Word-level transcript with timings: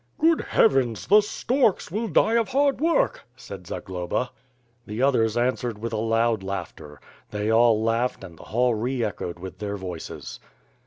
"Good 0.17 0.41
heavens! 0.41 1.05
the 1.05 1.21
storks 1.21 1.91
will 1.91 2.07
die 2.07 2.33
of 2.33 2.47
hard 2.49 2.77
work/' 2.77 3.19
said 3.35 3.67
Zagloba. 3.67 4.31
The 4.87 4.99
others 4.99 5.37
answered 5.37 5.77
with 5.77 5.93
a 5.93 5.97
loud 5.97 6.41
laughter. 6.41 6.99
They 7.29 7.51
all 7.51 7.79
laughed 7.83 8.23
and 8.23 8.35
the 8.39 8.45
hall 8.45 8.73
reechoed 8.73 9.37
with 9.37 9.59
their 9.59 9.77
voices. 9.77 10.39